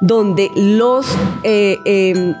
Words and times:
donde 0.00 0.50
los... 0.54 1.06
eh, 1.42 1.78
em, 1.84 2.34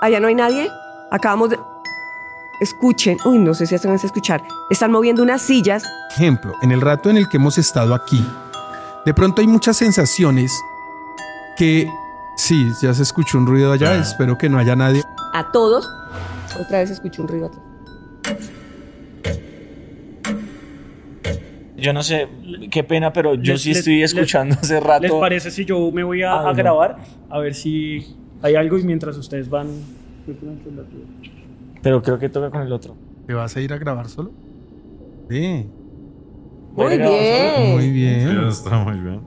allá 0.00 0.20
no 0.20 0.28
hay 0.28 0.34
nadie. 0.34 0.70
Acabamos 1.10 1.50
de... 1.50 1.58
Escuchen, 2.60 3.16
uy, 3.24 3.38
no 3.38 3.54
sé 3.54 3.66
si 3.66 3.74
a 3.74 3.78
escuchar. 3.94 4.42
Están 4.68 4.92
moviendo 4.92 5.22
unas 5.22 5.40
sillas. 5.40 5.82
Ejemplo, 6.10 6.54
en 6.60 6.72
el 6.72 6.80
rato 6.80 7.08
en 7.08 7.16
el 7.16 7.28
que 7.28 7.38
hemos 7.38 7.56
estado 7.56 7.94
aquí, 7.94 8.24
de 9.06 9.14
pronto 9.14 9.40
hay 9.40 9.46
muchas 9.46 9.76
sensaciones 9.76 10.52
que... 11.56 11.90
Sí, 12.36 12.72
ya 12.80 12.94
se 12.94 13.02
escuchó 13.02 13.36
un 13.38 13.46
ruido 13.46 13.72
allá, 13.72 13.96
espero 13.96 14.38
que 14.38 14.48
no 14.48 14.58
haya 14.58 14.74
nadie. 14.74 15.02
a 15.34 15.50
todos. 15.52 15.86
Otra 16.58 16.78
vez 16.78 16.90
escucho 16.90 17.22
un 17.22 17.28
ruido 17.28 17.46
atrás. 17.46 17.69
Yo 21.80 21.92
no 21.92 22.02
sé, 22.02 22.28
qué 22.70 22.84
pena, 22.84 23.12
pero 23.12 23.34
yo 23.34 23.52
Les- 23.54 23.62
sí 23.62 23.68
les- 23.70 23.78
estoy 23.78 24.00
les- 24.00 24.12
escuchando 24.12 24.56
hace 24.60 24.74
¿Les 24.74 24.82
rato. 24.82 25.20
parece 25.20 25.50
si 25.50 25.64
yo 25.64 25.90
me 25.92 26.02
voy 26.04 26.22
a, 26.22 26.32
Ah, 26.32 26.40
a 26.40 26.52
no. 26.52 26.54
grabar? 26.54 26.98
A 27.28 27.38
ver 27.38 27.54
si 27.54 28.06
hay 28.42 28.54
algo 28.54 28.78
y 28.78 28.82
mientras 28.84 29.16
ustedes 29.16 29.48
van... 29.48 29.68
Pero 31.82 32.02
creo 32.02 32.18
que 32.18 32.28
toca 32.28 32.50
con 32.50 32.62
el 32.62 32.72
otro. 32.72 32.94
¿Te 33.26 33.34
vas 33.34 33.56
a 33.56 33.60
ir 33.60 33.72
a 33.72 33.78
grabar 33.78 34.08
solo? 34.08 34.30
Sí. 35.30 35.38
Muy 35.38 35.66
Bueno, 36.74 37.10
bien. 37.10 37.72
Muy 37.74 37.90
bien. 37.90 38.40
está 38.48 38.78
muy 38.84 38.98
bien. 39.00 39.20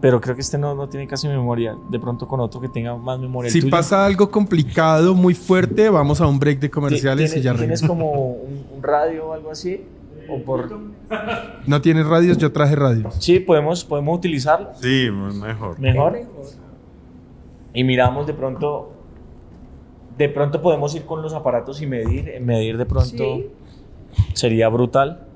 Pero 0.00 0.20
creo 0.20 0.34
que 0.34 0.40
este 0.40 0.58
no, 0.58 0.74
no 0.74 0.88
tiene 0.88 1.06
casi 1.06 1.28
memoria. 1.28 1.76
De 1.90 1.98
pronto 2.00 2.26
con 2.26 2.40
otro 2.40 2.60
que 2.60 2.68
tenga 2.68 2.96
más 2.96 3.18
memoria. 3.20 3.46
¿El 3.48 3.52
Si 3.52 3.60
tuyo? 3.60 3.70
pasa 3.70 4.04
algo 4.04 4.30
complicado, 4.30 5.14
muy 5.14 5.32
fuerte, 5.34 5.88
vamos 5.88 6.20
a 6.20 6.26
un 6.26 6.38
break 6.40 6.58
de 6.58 6.70
comerciales 6.70 7.30
y 7.30 7.34
¿Tienes, 7.40 7.44
ya 7.44 7.54
¿Tienes 7.54 7.82
como 7.82 8.10
un, 8.32 8.64
un 8.76 8.82
radio 8.82 9.28
o 9.28 9.32
algo 9.32 9.50
así? 9.52 9.80
¿O 10.28 10.38
por... 10.42 10.70
¿No 11.66 11.80
tienes 11.80 12.06
radios? 12.06 12.38
Yo 12.38 12.52
traje 12.52 12.76
radios. 12.76 13.14
Sí, 13.18 13.40
podemos, 13.40 13.84
podemos 13.84 14.16
utilizarlo. 14.18 14.70
Sí, 14.80 15.08
mejor. 15.10 15.78
Mejor. 15.78 16.20
Y 17.74 17.84
miramos 17.84 18.26
de 18.26 18.34
pronto. 18.34 18.92
De 20.18 20.28
pronto 20.28 20.60
podemos 20.62 20.94
ir 20.94 21.04
con 21.04 21.22
los 21.22 21.32
aparatos 21.34 21.80
y 21.82 21.86
medir. 21.86 22.40
Medir 22.40 22.76
de 22.76 22.86
pronto 22.86 23.08
Sí. 23.16 23.46
sería 24.34 24.68
brutal. 24.68 25.26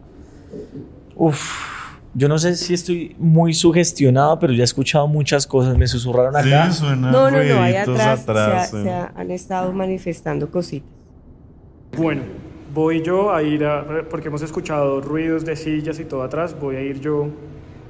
Uf. 1.15 1.75
Yo 2.15 2.29
no 2.29 2.39
sé 2.39 2.57
si 2.57 2.73
estoy 2.73 3.15
muy 3.19 3.53
sugestionado, 3.53 4.39
pero 4.39 4.53
ya 4.55 4.63
he 4.63 4.65
escuchado 4.65 5.07
muchas 5.07 5.47
cosas. 5.47 5.77
Me 5.77 5.87
susurraron 5.87 6.35
acá. 6.37 6.71
Sí, 6.71 6.79
suena 6.81 7.11
No, 7.11 7.31
no, 7.31 7.43
no, 7.43 7.61
ahí 7.63 7.75
atrás, 7.75 7.97
se, 7.99 8.03
ha- 8.03 8.13
atrás, 8.13 8.71
se 8.71 8.85
eh. 8.87 8.91
ha- 8.91 9.13
han 9.15 9.31
estado 9.31 9.73
manifestando 9.73 10.51
cositas. 10.51 10.89
Bueno, 11.97 12.23
voy 12.77 13.01
yo 13.03 13.33
a 13.33 13.43
ir 13.43 13.65
a... 13.65 14.05
Porque 14.11 14.29
hemos 14.29 14.43
escuchado 14.43 15.01
ruidos 15.01 15.45
de 15.47 15.57
sillas 15.57 15.99
y 15.99 16.05
todo 16.05 16.23
atrás. 16.23 16.55
Voy 16.61 16.77
a 16.77 16.83
ir 16.83 17.01
yo 17.01 17.27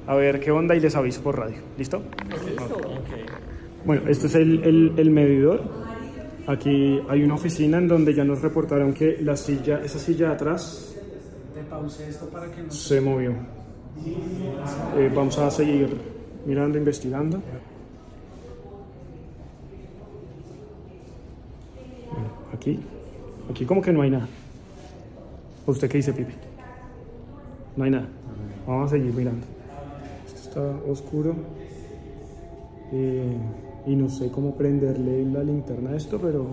a 0.07 0.15
ver 0.15 0.39
qué 0.39 0.49
onda 0.49 0.73
y 0.75 0.79
les 0.79 0.95
aviso 0.95 1.21
por 1.21 1.37
radio. 1.37 1.57
¿Listo? 1.77 2.01
Bueno, 3.85 4.03
este 4.07 4.27
es 4.27 4.35
el, 4.35 4.63
el- 4.63 4.93
el 4.97 5.09
medidor. 5.11 5.61
Aquí 6.47 7.01
hay 7.09 7.23
una 7.23 7.35
oficina 7.35 7.77
en 7.77 7.89
donde 7.89 8.13
ya 8.13 8.23
nos 8.23 8.41
reportaron 8.41 8.93
que 8.93 9.17
la 9.21 9.35
silla, 9.35 9.81
esa 9.83 9.99
silla 9.99 10.27
de 10.29 10.33
atrás 10.35 10.95
se 12.69 13.01
movió. 13.01 13.31
Eh, 14.95 15.11
vamos 15.13 15.37
a 15.39 15.51
seguir 15.51 15.89
mirando, 16.45 16.77
investigando. 16.77 17.41
Aquí, 22.53 22.79
aquí 23.51 23.65
como 23.65 23.81
que 23.81 23.91
no 23.91 24.01
hay 24.01 24.09
nada. 24.11 24.27
¿O 25.67 25.71
¿Usted 25.71 25.89
qué 25.89 25.97
dice, 25.97 26.13
Pipe? 26.13 26.31
No 27.75 27.83
hay 27.83 27.91
nada. 27.91 28.07
Vamos 28.65 28.87
a 28.87 28.95
seguir 28.95 29.13
mirando. 29.13 29.45
Esto 30.25 30.39
está 30.39 30.89
oscuro. 30.89 31.35
Eh, 32.93 33.37
y 33.85 33.95
no 33.97 34.07
sé 34.07 34.31
cómo 34.31 34.55
prenderle 34.55 35.25
la 35.25 35.43
linterna 35.43 35.89
a 35.89 35.97
esto, 35.97 36.19
pero. 36.21 36.47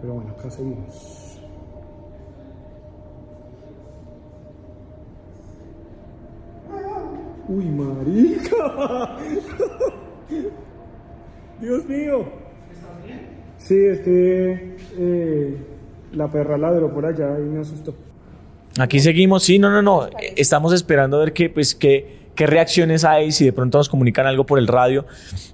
Pero 0.00 0.14
bueno, 0.14 0.30
acá 0.30 0.50
seguimos. 0.50 1.38
¡Uy, 7.48 7.64
marica! 7.66 9.16
¡Dios 11.60 11.86
mío! 11.86 12.24
Sí, 13.58 13.76
es 13.76 14.00
que 14.00 14.76
eh, 14.98 15.67
la 16.12 16.28
perra 16.28 16.58
ladró 16.58 16.92
por 16.92 17.06
allá 17.06 17.38
y 17.38 17.42
me 17.42 17.60
asustó. 17.60 17.94
Aquí 18.78 19.00
seguimos, 19.00 19.42
sí, 19.42 19.58
no, 19.58 19.70
no, 19.70 19.82
no. 19.82 20.08
Estamos 20.36 20.72
esperando 20.72 21.16
a 21.16 21.20
ver 21.20 21.32
qué, 21.32 21.50
pues, 21.50 21.74
qué, 21.74 22.18
qué 22.34 22.46
reacciones 22.46 23.04
hay, 23.04 23.32
si 23.32 23.44
de 23.44 23.52
pronto 23.52 23.78
nos 23.78 23.88
comunican 23.88 24.26
algo 24.26 24.46
por 24.46 24.58
el 24.58 24.68
radio, 24.68 25.04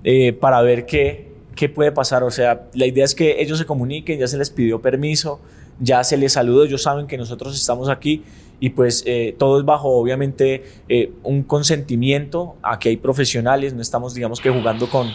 eh, 0.03 0.33
para 0.33 0.61
ver 0.63 0.85
qué, 0.85 1.33
qué 1.55 1.69
puede 1.69 1.93
pasar. 1.93 2.23
O 2.23 2.31
sea, 2.31 2.67
la 2.75 2.87
idea 2.87 3.05
es 3.05 3.15
que 3.15 3.41
ellos 3.41 3.59
se 3.59 3.67
comuniquen, 3.67 4.19
ya 4.19 4.27
se 4.27 4.37
les 4.37 4.51
pidió 4.51 4.83
permiso, 4.83 5.41
ya 5.81 6.05
se 6.05 6.17
les 6.17 6.35
saludó, 6.35 6.65
ellos 6.65 6.83
saben 6.83 7.07
que 7.07 7.17
nosotros 7.17 7.55
estamos 7.59 7.89
aquí 7.89 8.23
y 8.61 8.71
pues 8.71 9.03
eh, 9.07 9.35
todo 9.39 9.59
es 9.59 9.65
bajo, 9.65 9.89
obviamente, 9.89 10.65
eh, 10.89 11.13
un 11.23 11.43
consentimiento. 11.45 12.57
Aquí 12.63 12.91
hay 12.91 12.97
profesionales, 12.97 13.75
no 13.75 13.83
estamos, 13.83 14.15
digamos 14.15 14.41
que 14.41 14.51
jugando 14.51 14.89
con... 14.91 15.09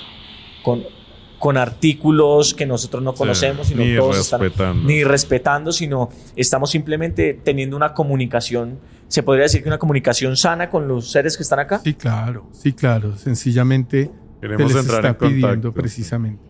con 0.64 0.99
con 1.40 1.58
artículos 1.58 2.54
que 2.54 2.66
nosotros 2.66 3.02
no 3.02 3.14
conocemos, 3.14 3.68
sino 3.68 3.84
ni 3.84 3.96
todos 3.96 4.18
están- 4.18 4.42
respetando. 4.42 4.84
ni 4.88 5.04
respetando, 5.04 5.72
sino 5.72 6.10
estamos 6.36 6.70
simplemente 6.70 7.34
teniendo 7.34 7.76
una 7.78 7.94
comunicación, 7.94 8.78
se 9.08 9.24
podría 9.24 9.44
decir 9.44 9.64
que 9.64 9.70
una 9.70 9.80
comunicación 9.80 10.36
sana 10.38 10.70
con 10.70 10.88
los 10.88 11.10
seres 11.12 11.38
que 11.38 11.44
están 11.44 11.60
acá. 11.60 11.80
Sí, 11.84 11.94
claro, 11.94 12.48
sí, 12.52 12.74
claro. 12.74 13.16
Sencillamente 13.18 14.12
Queremos 14.42 14.72
se 14.72 14.78
les 14.78 14.86
entrar 14.86 15.06
está 15.06 15.26
en 15.26 15.32
pidiendo 15.34 15.48
contacto. 15.48 15.74
precisamente. 15.74 16.44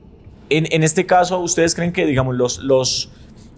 En, 0.50 0.66
en 0.72 0.84
este 0.84 1.06
caso, 1.06 1.40
¿ustedes 1.40 1.76
creen 1.76 1.94
que, 1.94 2.06
digamos, 2.08 2.36
los, 2.36 2.58
los, 2.60 3.12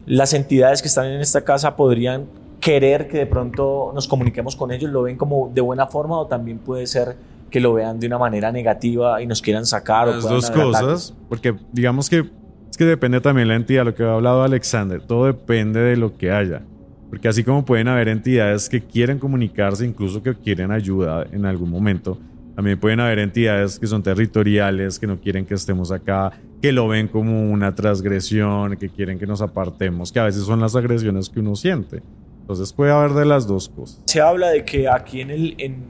las 0.06 0.34
entidades 0.34 0.82
que 0.82 0.90
están 0.90 1.06
en 1.08 1.22
esta 1.22 1.44
casa 1.46 1.76
podrían 1.78 2.26
querer 2.60 3.08
que 3.08 3.18
de 3.18 3.26
pronto 3.26 3.92
nos 3.96 4.08
comuniquemos 4.08 4.56
con 4.58 4.72
ellos? 4.72 4.92
¿Lo 4.92 5.04
ven 5.04 5.16
como 5.18 5.50
de 5.54 5.62
buena 5.62 5.88
forma 5.88 6.20
o 6.20 6.28
también 6.28 6.60
puede 6.60 6.86
ser 6.88 7.16
que 7.52 7.60
lo 7.60 7.74
vean 7.74 8.00
de 8.00 8.08
una 8.08 8.18
manera 8.18 8.52
negativa 8.52 9.22
y 9.22 9.28
nos 9.28 9.42
quieran 9.42 9.66
sacar? 9.66 10.08
o 10.08 10.14
Las 10.14 10.22
puedan 10.22 10.40
dos 10.40 10.52
cosas, 10.52 11.16
porque 11.30 11.54
digamos 11.72 12.10
que 12.10 12.26
es 12.72 12.78
que 12.78 12.86
depende 12.86 13.20
también 13.20 13.50
la 13.50 13.56
entidad, 13.56 13.84
lo 13.84 13.94
que 13.94 14.04
ha 14.04 14.14
hablado 14.14 14.44
Alexander, 14.44 15.02
todo 15.02 15.26
depende 15.26 15.82
de 15.82 15.98
lo 15.98 16.18
que 16.18 16.32
haya. 16.32 16.62
Porque 17.10 17.28
así 17.28 17.44
como 17.44 17.66
pueden 17.66 17.90
haber 17.90 18.08
entidades 18.08 18.70
que 18.70 18.82
quieren 18.82 19.20
comunicarse, 19.20 19.86
incluso 19.86 20.24
que 20.24 20.34
quieren 20.34 20.72
ayuda 20.72 21.28
en 21.34 21.46
algún 21.46 21.70
momento, 21.70 22.18
también 22.56 22.80
pueden 22.80 23.02
haber 23.02 23.20
entidades 23.20 23.78
que 23.78 23.88
son 23.88 24.02
territoriales, 24.02 24.98
que 24.98 25.08
no 25.08 25.20
quieren 25.20 25.46
que 25.46 25.54
estemos 25.54 25.92
acá, 25.92 26.32
que 26.62 26.72
lo 26.72 26.88
ven 26.88 27.10
como 27.10 27.52
una 27.52 27.76
transgresión, 27.76 28.78
que 28.78 28.88
quieren 28.88 29.20
que 29.20 29.28
nos 29.28 29.42
apartemos, 29.42 30.12
que 30.12 30.20
a 30.22 30.24
veces 30.24 30.44
son 30.44 30.62
las 30.62 30.74
agresiones 30.74 31.30
que 31.30 31.42
uno 31.42 31.58
siente. 31.58 32.02
Entonces 32.42 32.72
puede 32.72 32.92
haber 32.92 33.12
de 33.12 33.26
las 33.26 33.48
dos 33.48 33.70
cosas. 33.70 34.02
Se 34.06 34.22
habla 34.22 34.50
de 34.50 34.64
que 34.64 34.88
aquí 34.88 35.22
en, 35.22 35.32
el, 35.32 35.56
en, 35.58 35.84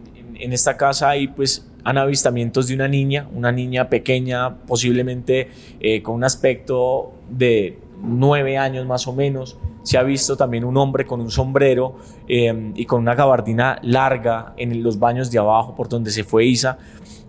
en- 0.43 0.53
esta 0.53 0.77
casa 0.77 1.09
hay 1.09 1.27
pues 1.27 1.67
han 1.83 1.97
avistamientos 1.97 2.67
de 2.67 2.75
una 2.75 2.87
niña, 2.87 3.27
una 3.33 3.51
niña 3.51 3.89
pequeña, 3.89 4.55
posiblemente 4.67 5.49
eh, 5.79 6.01
con 6.03 6.15
un 6.15 6.23
aspecto 6.23 7.13
de 7.29 7.79
nueve 8.03 8.57
años 8.57 8.85
más 8.85 9.07
o 9.07 9.13
menos. 9.13 9.57
Se 9.83 9.97
ha 9.97 10.03
visto 10.03 10.37
también 10.37 10.63
un 10.63 10.77
hombre 10.77 11.05
con 11.07 11.21
un 11.21 11.31
sombrero 11.31 11.97
eh, 12.27 12.71
y 12.75 12.85
con 12.85 13.01
una 13.01 13.15
gabardina 13.15 13.79
larga 13.81 14.53
en 14.57 14.83
los 14.83 14.99
baños 14.99 15.31
de 15.31 15.39
abajo 15.39 15.75
por 15.75 15.89
donde 15.89 16.11
se 16.11 16.23
fue 16.23 16.45
Isa. 16.45 16.77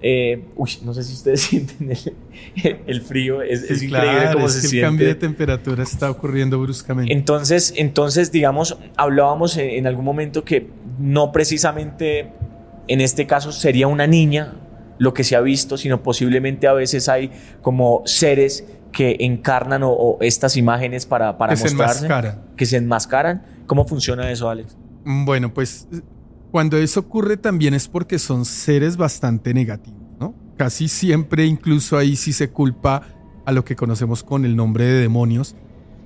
Eh, 0.03 0.45
uy, 0.57 0.71
no 0.85 0.93
sé 0.93 1.03
si 1.05 1.15
ustedes 1.15 1.41
sienten 1.49 1.91
el, 1.93 2.77
el 2.87 3.01
frío, 3.01 3.41
es, 3.41 3.63
es 3.63 3.79
Sí, 3.79 3.87
increíble 3.87 4.19
claro, 4.21 4.33
cómo 4.35 4.47
es 4.47 4.53
se 4.53 4.61
que 4.61 4.67
el 4.67 4.71
siente. 4.71 4.87
cambio 4.87 5.07
de 5.07 5.15
temperatura 5.15 5.83
está 5.83 6.11
ocurriendo 6.11 6.61
bruscamente. 6.61 7.11
Entonces, 7.13 7.73
entonces, 7.77 8.31
digamos, 8.33 8.77
hablábamos 8.97 9.57
en, 9.57 9.71
en 9.71 9.87
algún 9.87 10.05
momento 10.05 10.45
que 10.45 10.67
no 10.99 11.33
precisamente 11.33 12.33
en 12.93 13.01
este 13.01 13.27
caso 13.27 13.53
sería 13.53 13.87
una 13.89 14.07
niña 14.07 14.55
lo 14.99 15.15
que 15.15 15.25
se 15.25 15.35
ha 15.37 15.41
visto, 15.41 15.77
sino 15.77 16.03
posiblemente 16.03 16.67
a 16.69 16.73
veces 16.73 17.09
hay 17.09 17.31
como 17.63 18.03
seres 18.05 18.65
que 18.93 19.17
encarnan 19.21 19.83
o, 19.83 19.91
o 19.91 20.19
estas 20.21 20.57
imágenes 20.57 21.07
para, 21.07 21.39
para 21.39 21.53
Que 21.55 21.57
se 21.57 21.65
mostrarse, 21.75 22.05
enmascaran. 22.07 22.43
que 22.57 22.67
se 22.67 22.77
enmascaran. 22.77 23.43
¿Cómo 23.67 23.87
funciona 23.87 24.31
eso, 24.31 24.49
Alex? 24.51 24.77
Mm, 25.05 25.25
Bueno, 25.25 25.55
pues 25.55 25.89
cuando 26.51 26.77
eso 26.77 27.01
ocurre 27.01 27.37
también 27.39 27.73
es 27.75 27.89
porque 27.89 28.19
son 28.19 28.45
seres 28.45 28.97
bastante 28.99 29.55
negativos, 29.55 30.03
¿no? 30.21 30.35
Casi 30.59 30.89
siempre, 30.89 31.47
incluso 31.47 31.97
ahí 31.97 32.15
sí 32.17 32.33
se 32.35 32.51
culpa 32.51 33.03
a 33.47 33.53
lo 33.53 33.65
que 33.65 33.75
conocemos 33.75 34.23
con 34.23 34.45
el 34.45 34.55
nombre 34.55 34.85
de 34.85 35.01
demonios, 35.01 35.57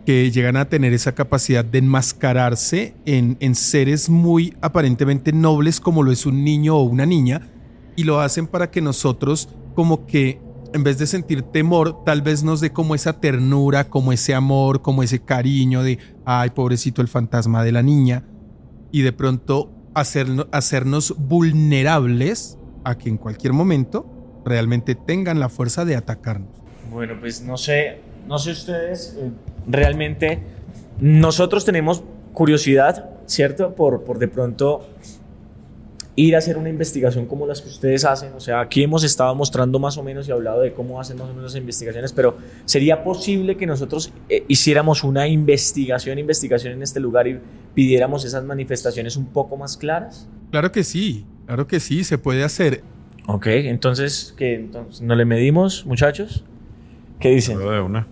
que 0.07 0.31
llegan 0.31 0.57
a 0.57 0.69
tener 0.69 0.95
esa 0.95 1.15
capacidad 1.15 1.65
de 1.65 1.79
enmascararse 1.79 2.95
en, 3.05 3.37
en 3.41 3.55
seres 3.55 4.09
muy 4.09 4.57
aparentemente 4.63 5.33
nobles 5.33 5.81
como 5.81 6.03
lo 6.03 6.13
es 6.13 6.25
un 6.25 6.45
niño 6.45 6.77
o 6.77 6.85
una 6.85 7.05
niña, 7.05 7.49
y 7.97 8.05
lo 8.05 8.21
hacen 8.21 8.47
para 8.47 8.71
que 8.71 8.81
nosotros 8.81 9.49
como 9.75 10.07
que 10.07 10.41
en 10.73 10.85
vez 10.85 10.99
de 10.99 11.07
sentir 11.07 11.43
temor, 11.43 12.05
tal 12.05 12.23
vez 12.23 12.43
nos 12.43 12.61
dé 12.61 12.71
como 12.71 12.95
esa 12.95 13.21
ternura, 13.21 13.89
como 13.89 14.13
ese 14.13 14.35
amor, 14.35 14.83
como 14.83 15.03
ese 15.03 15.21
cariño 15.21 15.83
de, 15.83 15.99
ay, 16.25 16.51
pobrecito 16.51 17.03
el 17.03 17.09
fantasma 17.09 17.65
de 17.65 17.73
la 17.73 17.83
niña, 17.83 18.25
y 18.93 19.03
de 19.03 19.13
pronto 19.13 19.73
hacernos 19.95 21.15
vulnerables 21.17 22.59
a 22.85 22.99
que 22.99 23.09
en 23.09 23.17
cualquier 23.17 23.55
momento 23.55 24.07
realmente 24.45 24.95
tengan 24.95 25.41
la 25.41 25.49
fuerza 25.49 25.85
de 25.85 25.97
atacarnos. 25.97 26.51
Bueno, 26.91 27.15
pues 27.19 27.43
no 27.43 27.57
sé, 27.57 28.01
no 28.29 28.39
sé 28.39 28.53
ustedes, 28.53 29.17
eh, 29.19 29.31
realmente 29.67 30.41
nosotros 31.01 31.65
tenemos 31.65 32.03
curiosidad, 32.33 33.11
¿cierto? 33.27 33.75
Por, 33.75 34.05
por 34.05 34.19
de 34.19 34.29
pronto 34.29 34.87
ir 36.17 36.35
a 36.35 36.39
hacer 36.39 36.57
una 36.57 36.71
investigación 36.71 37.27
como 37.27 37.47
las 37.47 37.61
que 37.61 37.69
ustedes 37.69 38.05
hacen. 38.05 38.33
O 38.33 38.41
sea, 38.41 38.61
aquí 38.61 38.83
hemos 38.83 39.05
estado 39.05 39.35
mostrando 39.35 39.79
más 39.79 39.99
o 39.99 40.03
menos 40.03 40.27
y 40.29 40.33
hablado 40.33 40.63
de 40.63 40.73
cómo 40.73 40.99
hacen 40.99 41.19
más 41.19 41.27
o 41.27 41.35
menos 41.35 41.53
las 41.53 41.57
investigaciones, 41.57 42.13
pero 42.13 42.39
¿sería 42.65 43.05
posible 43.05 43.57
que 43.57 43.67
nosotros 43.67 44.13
eh, 44.29 44.45
hiciéramos 44.49 45.05
una 45.05 45.29
investigación, 45.29 46.19
investigación 46.19 46.73
en 46.73 46.83
este 46.83 47.01
lugar 47.01 47.29
y 47.29 47.39
pidiéramos 47.75 48.25
esas 48.25 48.45
manifestaciones 48.45 49.17
un 49.17 49.27
poco 49.27 49.57
más 49.57 49.77
claras? 49.77 50.27
Claro 50.51 50.73
que 50.73 50.83
sí, 50.85 51.27
claro 51.47 51.67
que 51.67 51.81
sí, 51.81 52.03
se 52.03 52.17
puede 52.17 52.43
hacer. 52.43 52.83
Ok, 53.27 53.47
entonces, 53.49 54.35
¿qué? 54.39 54.55
Entonces, 54.55 55.03
¿no 55.03 55.15
le 55.15 55.25
medimos, 55.25 55.85
muchachos? 55.85 56.45
¿Qué 57.21 57.31
dicen? 57.31 57.59
de 57.59 57.81
una. 57.81 58.07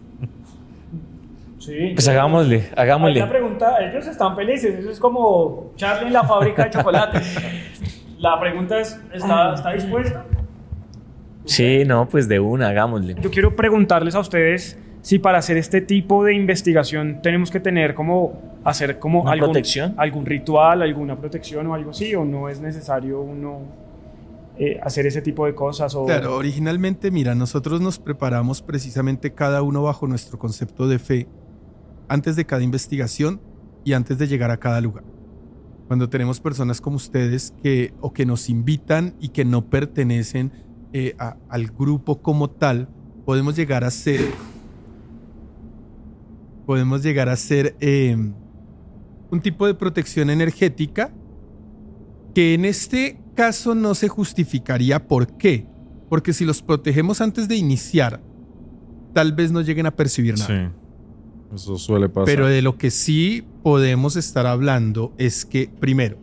Sí, 1.65 1.93
pues 1.95 2.07
hagámosle, 2.09 2.69
hagámosle. 2.77 3.21
La 3.21 3.29
pregunta, 3.29 3.77
ellos 3.81 4.07
están 4.07 4.37
felices, 4.37 4.81
eso 4.81 4.91
es 4.91 5.01
como 5.01 5.73
Charlie 5.77 6.09
en 6.09 6.13
la 6.13 6.25
fábrica 6.25 6.65
de 6.65 6.71
chocolate. 6.71 7.21
la 8.19 8.39
pregunta 8.39 8.79
es, 8.79 9.01
¿está, 9.15 9.55
¿está 9.55 9.73
dispuesta? 9.73 10.27
Sí, 11.47 11.85
no, 11.87 12.07
pues 12.07 12.29
de 12.29 12.39
una, 12.39 12.69
hagámosle. 12.69 13.15
Yo 13.19 13.31
quiero 13.31 13.57
preguntarles 13.57 14.15
a 14.15 14.21
ustedes 14.21 14.79
si 15.01 15.19
para 15.19 15.39
hacer 15.39 15.57
este 15.57 15.81
tipo 15.81 16.23
de 16.23 16.35
investigación 16.35 17.23
tenemos 17.23 17.51
que 17.51 17.61
tener 17.61 17.95
como 17.95 18.59
hacer 18.63 18.99
como 18.99 19.27
algún, 19.27 19.49
protección? 19.49 19.95
algún 19.97 20.27
ritual, 20.27 20.83
alguna 20.83 21.17
protección 21.17 21.67
o 21.69 21.75
algo 21.75 21.93
así, 21.93 22.15
o 22.15 22.27
no 22.27 22.51
es 22.51 22.61
necesario 22.61 23.23
uno 23.23 23.61
eh, 24.59 24.79
hacer 24.83 25.07
ese 25.07 25.23
tipo 25.23 25.47
de 25.47 25.55
cosas. 25.55 25.95
O... 25.95 26.05
Claro, 26.05 26.37
originalmente, 26.37 27.11
mira, 27.11 27.35
nosotros 27.35 27.81
nos 27.81 27.99
preparamos 27.99 28.61
precisamente 28.61 29.33
cada 29.33 29.63
uno 29.63 29.83
bajo 29.83 30.07
nuestro 30.07 30.39
concepto 30.39 30.89
de 30.89 30.99
fe 30.99 31.27
antes 32.09 32.37
de 32.37 32.45
cada 32.47 32.63
investigación 32.63 33.41
y 33.85 33.93
antes 33.93 34.19
de 34.19 34.27
llegar 34.27 34.51
a 34.51 34.59
cada 34.59 34.81
lugar. 34.81 35.05
Cuando 35.87 36.09
tenemos 36.09 36.41
personas 36.41 36.81
como 36.81 36.97
ustedes 36.97 37.53
que 37.63 37.93
o 38.01 38.13
que 38.13 38.25
nos 38.25 38.49
invitan 38.49 39.15
y 39.21 39.29
que 39.29 39.45
no 39.45 39.69
pertenecen 39.69 40.53
eh, 40.93 41.15
al 41.49 41.67
grupo 41.67 42.23
como 42.23 42.51
tal, 42.51 42.89
podemos 43.25 43.57
llegar 43.57 43.85
a 43.85 43.91
ser 43.91 44.21
podemos 46.67 47.03
llegar 47.03 47.29
a 47.29 47.37
ser 47.37 47.77
em, 47.81 48.33
un 49.31 49.41
tipo 49.41 49.67
de 49.67 49.75
protección 49.75 50.31
energética 50.31 51.13
que 52.35 52.55
en 52.55 52.65
este 52.65 53.21
caso 53.35 53.75
no 53.75 53.95
se 53.95 54.09
justificaría 54.09 55.07
por 55.07 55.37
qué. 55.37 55.67
Porque 56.09 56.33
si 56.33 56.45
los 56.45 56.63
protegemos 56.63 57.21
antes 57.21 57.49
de 57.49 57.57
iniciar, 57.57 58.21
tal 59.13 59.33
vez 59.33 59.53
no 59.53 59.61
lleguen 59.61 59.87
a 59.87 59.95
percibir 59.95 60.39
nada. 60.39 60.73
Eso 61.55 61.79
suele 61.79 62.09
pasar. 62.09 62.27
Pero 62.27 62.47
de 62.47 62.63
lo 62.63 62.77
que 62.77 62.91
sí 62.91 63.45
podemos 63.63 64.17
estar 64.17 64.47
hablando 64.47 65.13
es 65.19 65.45
que, 65.45 65.69
primero, 65.69 66.19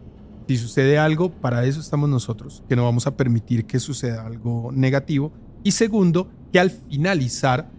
si 0.48 0.58
sucede 0.58 0.98
algo, 0.98 1.32
para 1.32 1.64
eso 1.66 1.80
estamos 1.80 2.10
nosotros, 2.10 2.64
que 2.68 2.76
no 2.76 2.84
vamos 2.84 3.08
a 3.08 3.16
permitir 3.16 3.66
que 3.66 3.80
suceda 3.80 4.26
algo 4.26 4.72
negativo. 4.74 5.32
Y 5.64 5.72
segundo, 5.72 6.30
que 6.52 6.60
al 6.60 6.72
finalizar, 6.72 7.72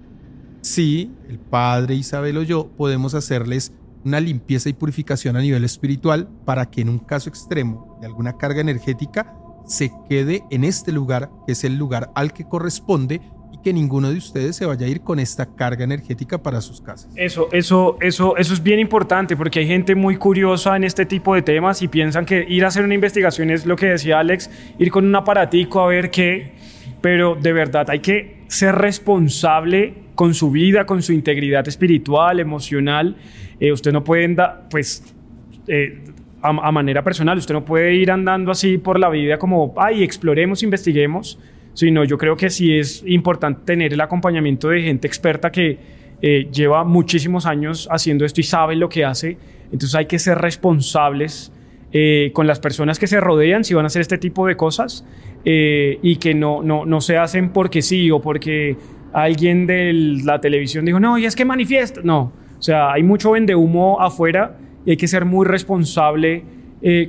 sí, 0.63 1.13
el 1.29 1.39
padre 1.39 1.97
Isabel 1.97 2.39
o 2.39 2.43
yo 2.43 2.69
podemos 2.69 3.15
hacerles 3.15 3.73
una 4.05 4.21
limpieza 4.21 4.69
y 4.69 4.73
purificación 4.73 5.37
a 5.37 5.41
nivel 5.41 5.65
espiritual 5.65 6.29
para 6.45 6.71
que 6.71 6.81
en 6.81 6.89
un 6.89 6.99
caso 6.99 7.29
extremo 7.29 7.99
de 8.01 8.07
alguna 8.07 8.37
carga 8.37 8.61
energética 8.61 9.37
se 9.67 9.93
quede 10.09 10.45
en 10.51 10.65
este 10.65 10.93
lugar, 10.93 11.31
que 11.47 11.53
es 11.53 11.65
el 11.65 11.77
lugar 11.77 12.11
al 12.15 12.33
que 12.33 12.49
corresponde 12.49 13.21
que 13.63 13.73
ninguno 13.73 14.11
de 14.11 14.19
ustedes 14.19 14.57
se 14.57 14.67
vaya 14.67 14.87
a 14.87 14.89
ir 14.89 15.01
con 15.01 15.19
esta 15.19 15.47
carga 15.47 15.85
energética 15.85 16.43
para 16.43 16.61
sus 16.61 16.81
casas. 16.81 17.11
Eso, 17.17 17.49
eso, 17.53 17.97
eso, 18.01 18.37
eso 18.37 18.55
es 18.55 18.63
bien 18.63 18.81
importante 18.81 19.37
porque 19.37 19.61
hay 19.61 19.67
gente 19.67 19.95
muy 19.95 20.17
curiosa 20.17 20.77
en 20.77 20.85
este 20.85 21.07
tipo 21.07 21.35
de 21.35 21.43
temas 21.43 21.83
y 21.83 21.89
piensan 21.89 22.25
que 22.25 22.45
ir 22.49 22.65
a 22.65 22.69
hacer 22.69 22.85
una 22.85 22.95
investigación 22.95 23.51
es 23.51 23.67
lo 23.67 23.77
que 23.77 23.87
decía 23.87 24.19
Alex, 24.19 24.51
ir 24.79 24.91
con 24.91 25.05
un 25.07 25.15
aparatico 25.15 25.81
a 25.81 25.87
ver 25.87 26.11
qué, 26.11 26.53
pero 27.01 27.35
de 27.35 27.53
verdad 27.53 27.89
hay 27.91 28.01
que 28.01 28.43
ser 28.49 28.75
responsable 28.75 29.95
con 30.15 30.35
su 30.35 30.51
vida, 30.51 30.85
con 30.85 31.03
su 31.03 31.13
integridad 31.13 31.67
espiritual, 31.67 32.41
emocional. 32.41 33.17
Eh, 33.59 33.73
usted 33.73 33.93
no 33.93 34.05
puede, 34.05 34.37
pues, 34.71 35.03
eh, 35.69 36.05
a, 36.43 36.49
a 36.49 36.73
manera 36.73 37.03
personal, 37.03 37.39
usted 37.39 37.55
no 37.55 37.65
puede 37.65 37.95
ir 37.95 38.11
andando 38.11 38.51
así 38.51 38.79
por 38.79 38.99
la 38.99 39.09
vida 39.09 39.39
como, 39.39 39.75
ay, 39.77 40.03
exploremos, 40.03 40.63
investiguemos 40.63 41.39
sino 41.75 42.05
yo 42.05 42.19
creo 42.19 42.37
que 42.37 42.51
sí 42.51 42.79
es 42.79 43.03
importante 43.07 43.63
tener 43.65 43.93
el 43.93 44.01
acompañamiento 44.01 44.69
de 44.69 44.83
gente 44.83 45.07
experta 45.07 45.51
que 45.51 45.79
eh, 46.21 46.49
lleva 46.53 46.85
muchísimos 46.85 47.47
años 47.47 47.89
haciendo 47.91 48.25
esto 48.25 48.41
y 48.41 48.45
sabe 48.45 48.77
lo 48.77 48.89
que 48.89 49.05
hace. 49.05 49.37
Entonces 49.73 49.95
hay 49.95 50.07
que 50.07 50.19
ser 50.19 50.39
responsables 50.39 51.53
eh, 51.93 52.31
con 52.33 52.47
las 52.47 52.61
personas 52.61 52.99
que 52.99 53.07
se 53.07 53.21
rodean 53.21 53.65
si 53.65 53.75
van 53.75 53.85
a 53.85 53.89
hacer 53.89 54.03
este 54.03 54.19
tipo 54.19 54.47
de 54.47 54.57
cosas 54.57 55.05
eh, 55.45 55.99
y 56.03 56.17
que 56.17 56.35
no, 56.35 56.63
no, 56.63 56.87
no 56.87 57.01
se 57.01 57.17
hacen 57.19 57.51
porque 57.51 57.83
sí 57.83 58.11
o 58.11 58.21
porque 58.21 58.77
alguien 59.13 59.67
de 59.67 59.93
la 60.25 60.41
televisión 60.41 60.85
dijo, 60.85 61.01
no, 61.01 61.19
y 61.19 61.27
es 61.27 61.35
que 61.35 61.45
manifiesta. 61.45 62.01
No, 62.05 62.33
o 62.59 62.63
sea, 62.63 62.93
hay 62.93 63.03
mucho 63.03 63.33
vende 63.33 63.55
humo 63.55 64.01
afuera 64.01 64.57
y 64.87 64.91
hay 64.91 64.97
que 64.97 65.09
ser 65.09 65.25
muy 65.25 65.47
responsable 65.47 66.45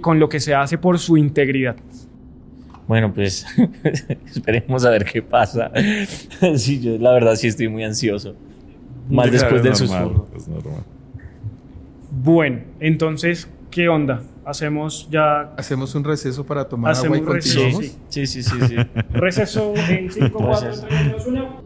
con 0.02 0.20
lo 0.20 0.30
que 0.30 0.40
se 0.40 0.54
hace 0.54 0.78
por 0.78 1.00
su 1.00 1.18
integridad. 1.18 1.76
Bueno, 2.88 3.14
pues 3.16 3.46
esperemos 4.26 4.86
a 4.86 4.90
ver 4.90 5.06
qué 5.06 5.22
pasa. 5.22 5.72
sí, 6.56 6.82
yo 6.82 6.98
la 6.98 7.12
verdad 7.12 7.36
sí 7.36 7.48
estoy 7.48 7.68
muy 7.68 7.84
ansioso. 7.84 8.36
Más 9.10 9.32
después 9.32 9.62
del 9.64 9.76
susurro. 9.76 10.28
Bueno, 12.12 12.62
entonces, 12.80 13.50
¿qué 13.70 13.90
onda? 13.90 14.22
Hacemos 14.46 15.08
ya. 15.10 15.54
Hacemos 15.58 15.94
un 15.96 16.04
receso 16.04 16.46
para 16.46 16.68
tomar 16.68 16.96
agua 16.96 17.18
y 17.18 17.22
continuamos. 17.22 17.86
Sí, 18.10 18.28
sí, 18.28 18.44
sí, 18.44 18.56
sí. 18.68 18.76
receso 19.12 19.74
en 19.90 20.12
5, 20.12 20.38
4, 20.38 20.72
3, 20.88 21.12
2, 21.12 21.28
1. 21.28 21.64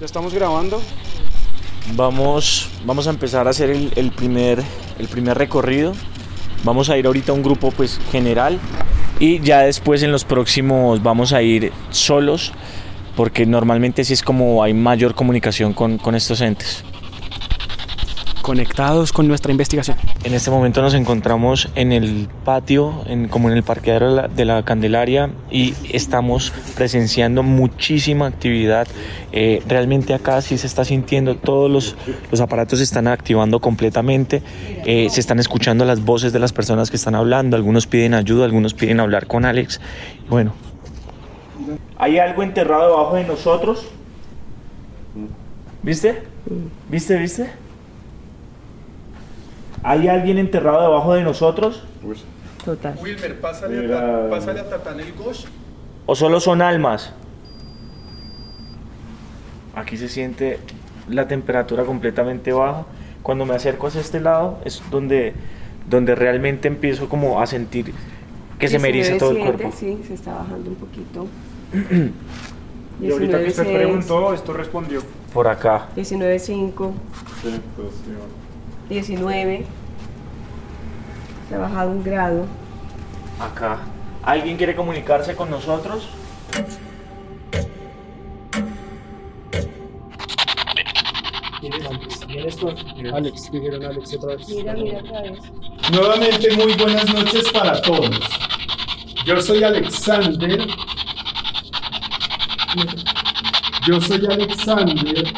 Ya 0.00 0.04
estamos 0.04 0.34
grabando. 0.34 0.80
Vamos, 1.94 2.68
vamos 2.84 3.06
a 3.06 3.10
empezar 3.10 3.46
a 3.46 3.50
hacer 3.50 3.70
el, 3.70 3.92
el, 3.96 4.10
primer, 4.10 4.60
el 4.98 5.08
primer 5.08 5.38
recorrido. 5.38 5.92
Vamos 6.64 6.90
a 6.90 6.98
ir 6.98 7.06
ahorita 7.06 7.32
a 7.32 7.34
un 7.34 7.42
grupo 7.42 7.70
pues 7.70 8.00
general 8.10 8.58
y 9.18 9.40
ya 9.40 9.60
después 9.60 10.02
en 10.02 10.12
los 10.12 10.24
próximos 10.24 11.02
vamos 11.02 11.32
a 11.32 11.42
ir 11.42 11.72
solos 11.90 12.52
porque 13.14 13.46
normalmente 13.46 14.02
así 14.02 14.12
es 14.12 14.22
como 14.22 14.62
hay 14.62 14.74
mayor 14.74 15.14
comunicación 15.14 15.72
con, 15.72 15.98
con 15.98 16.14
estos 16.14 16.40
entes 16.40 16.84
conectados 18.46 19.12
con 19.12 19.26
nuestra 19.26 19.50
investigación. 19.50 19.96
En 20.22 20.32
este 20.32 20.52
momento 20.52 20.80
nos 20.80 20.94
encontramos 20.94 21.68
en 21.74 21.90
el 21.90 22.28
patio, 22.44 23.02
en, 23.08 23.26
como 23.26 23.50
en 23.50 23.56
el 23.56 23.64
parqueadero 23.64 24.28
de 24.28 24.44
la, 24.44 24.62
Candelaria 24.62 25.30
y 25.50 25.74
estamos 25.90 26.52
presenciando 26.76 27.42
muchísima 27.42 28.28
actividad. 28.28 28.86
Eh, 29.32 29.64
realmente 29.66 30.14
acá 30.14 30.40
sí 30.42 30.58
se 30.58 30.68
está 30.68 30.84
sintiendo, 30.84 31.34
todos 31.34 31.68
los, 31.68 31.96
los 32.30 32.40
aparatos 32.40 32.78
se 32.78 32.84
están 32.84 33.08
activando 33.08 33.58
completamente, 33.58 34.44
eh, 34.84 35.08
se 35.10 35.18
están 35.18 35.40
escuchando 35.40 35.84
las 35.84 36.04
voces 36.04 36.32
de 36.32 36.38
las 36.38 36.52
personas 36.52 36.88
que 36.88 36.96
están 36.96 37.16
hablando, 37.16 37.56
algunos 37.56 37.88
piden 37.88 38.14
ayuda, 38.14 38.44
algunos 38.44 38.74
piden 38.74 39.00
hablar 39.00 39.26
con 39.26 39.44
Alex. 39.44 39.80
Bueno. 40.28 40.52
¿Hay 41.98 42.20
algo 42.20 42.44
enterrado 42.44 42.90
debajo 42.90 43.16
de 43.16 43.24
nosotros? 43.24 43.88
¿Viste? 45.82 46.22
¿Viste, 46.88 47.18
viste? 47.18 47.65
¿Hay 49.82 50.08
alguien 50.08 50.38
enterrado 50.38 50.82
debajo 50.82 51.14
de 51.14 51.22
nosotros? 51.22 51.84
Total. 52.64 52.98
Wilmer, 53.00 53.40
pásale, 53.40 53.94
a, 53.94 54.28
pásale 54.28 54.60
a 54.60 54.68
Tatán 54.68 54.98
el 55.00 55.12
Gosh. 55.12 55.44
¿O 56.06 56.14
solo 56.14 56.40
son 56.40 56.62
almas? 56.62 57.12
Aquí 59.74 59.96
se 59.96 60.08
siente 60.08 60.58
la 61.08 61.28
temperatura 61.28 61.84
completamente 61.84 62.52
baja. 62.52 62.86
Cuando 63.22 63.44
me 63.44 63.54
acerco 63.54 63.86
hacia 63.88 64.00
este 64.00 64.20
lado 64.20 64.58
es 64.64 64.82
donde, 64.90 65.34
donde 65.88 66.14
realmente 66.14 66.68
empiezo 66.68 67.08
como 67.08 67.40
a 67.40 67.46
sentir 67.46 67.92
que 68.58 68.68
se 68.68 68.78
me 68.78 68.88
eriza 68.88 69.18
todo 69.18 69.32
el 69.32 69.38
cuerpo. 69.38 69.72
Sí, 69.76 70.00
se 70.06 70.14
está 70.14 70.34
bajando 70.34 70.70
un 70.70 70.76
poquito. 70.76 71.26
y 73.00 73.10
ahorita 73.10 73.42
que 73.42 73.48
usted 73.48 73.74
preguntó, 73.74 74.32
esto 74.32 74.52
respondió. 74.52 75.02
Por 75.32 75.48
acá. 75.48 75.88
19.5. 75.96 76.92
19. 78.88 79.64
Se 81.48 81.54
ha 81.54 81.58
bajado 81.58 81.90
un 81.90 82.02
grado. 82.02 82.46
Acá. 83.40 83.78
¿Alguien 84.22 84.56
quiere 84.56 84.74
comunicarse 84.74 85.36
con 85.36 85.50
nosotros? 85.50 86.08
Alex, 93.14 93.50
dijeron 93.50 93.84
Alex 93.84 94.14
otra 94.14 94.36
vez. 94.36 94.48
Mira, 94.48 94.72
mira 94.74 94.98
otra 94.98 95.22
vez. 95.22 95.38
Nuevamente 95.90 96.56
muy 96.56 96.74
buenas 96.74 97.12
noches 97.12 97.50
para 97.52 97.80
todos. 97.82 98.20
Yo 99.24 99.40
soy 99.40 99.62
Alexander. 99.64 100.66
Yo 103.86 104.00
soy 104.00 104.26
Alexander 104.26 105.32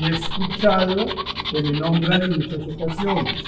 y 0.00 0.04
he 0.04 0.16
escuchado 0.16 1.06
que 1.50 1.62
me 1.62 1.72
nombran 1.72 2.22
en 2.22 2.30
muchas 2.30 2.60
ocasiones. 2.60 3.44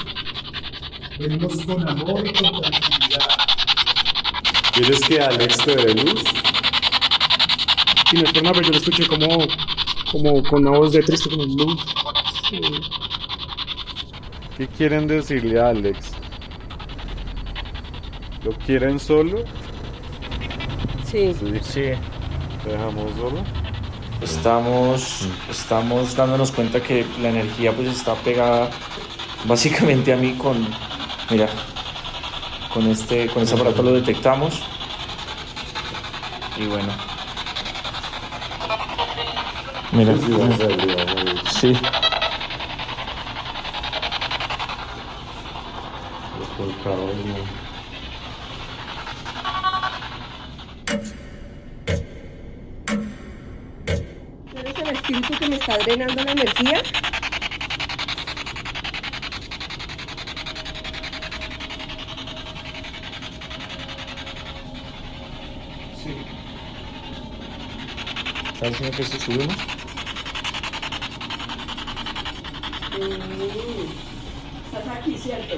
Venimos 1.18 1.66
con 1.66 1.88
amor 1.88 2.26
y 2.26 2.32
con 2.32 2.60
tranquilidad. 2.62 3.28
¿Quieres 4.72 5.00
que 5.00 5.20
Alex 5.20 5.56
te 5.58 5.76
dé 5.76 5.94
luz? 5.94 6.24
Y 8.12 8.16
no 8.16 8.22
es 8.22 8.32
por 8.32 8.42
nada, 8.42 8.54
pero 8.54 8.66
yo 8.66 8.72
lo 8.72 8.78
escuché 8.78 9.06
como, 9.06 9.28
como 10.10 10.42
con 10.44 10.66
una 10.66 10.78
voz 10.78 10.92
de 10.92 11.02
triste, 11.02 11.28
como 11.28 11.44
luz. 11.44 11.80
¿Qué 14.56 14.66
quieren 14.68 15.06
decirle 15.06 15.60
a 15.60 15.68
Alex? 15.68 16.12
¿Lo 18.42 18.52
quieren 18.52 18.98
solo? 18.98 19.44
Sí. 21.04 21.34
Sí. 21.34 21.58
Sí. 21.60 21.82
¿Te 22.64 22.70
dejamos 22.70 23.14
solo? 23.16 23.59
Estamos, 24.22 25.26
estamos 25.48 26.14
dándonos 26.14 26.52
cuenta 26.52 26.82
que 26.82 27.06
la 27.20 27.30
energía 27.30 27.72
pues 27.72 27.88
está 27.88 28.14
pegada 28.14 28.70
básicamente 29.44 30.12
a 30.12 30.16
mí 30.16 30.34
con, 30.34 30.68
mira, 31.30 31.48
con 32.72 32.86
este, 32.90 33.28
con 33.28 33.42
este 33.42 33.54
aparato 33.54 33.82
lo 33.82 33.92
detectamos. 33.92 34.62
Y 36.58 36.66
bueno. 36.66 36.92
Mira, 39.92 40.14
Sí, 41.50 41.74
sí, 41.74 41.80
está 55.60 55.76
drenando 55.78 56.24
la 56.24 56.32
energía? 56.32 56.82
¿Estás 68.54 68.70
diciendo 68.70 68.96
que 68.96 69.04
si 69.04 69.18
subimos? 69.18 69.56
Mm, 72.98 73.90
Estás 74.66 74.96
aquí, 74.98 75.16
¿cierto? 75.18 75.56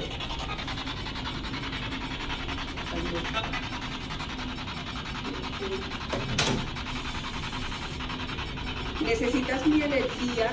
¿Necesitas 9.03 9.67
mi 9.67 9.81
energía 9.81 10.51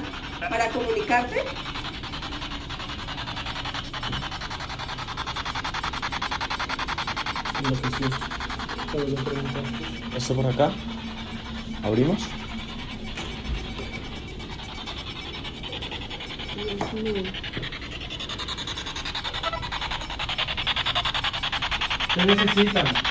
para 0.50 0.68
comunicarte? 0.70 1.44
¿Esto 10.16 10.34
por 10.34 10.46
acá? 10.46 10.72
¿Abrimos? 11.84 12.28
¿Qué 22.14 22.26
necesitan? 22.26 23.09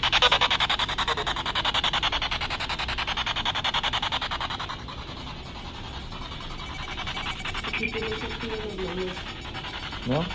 ¿No? 10.09 10.15
No, 10.15 10.25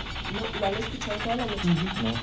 lo 0.61 0.65
han 0.67 0.75
escuchado 0.75 1.19
toda 1.19 1.35
la 1.35 1.45
noche. 1.45 1.67
No. 2.01 2.13